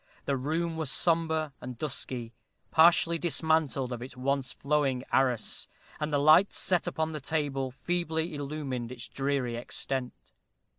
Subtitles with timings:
[0.25, 2.33] The room was sombre and dusky,
[2.71, 5.67] partially dismantled of its once flowing arras,
[5.99, 10.33] and the lights set upon the table feebly illumined its dreary extent.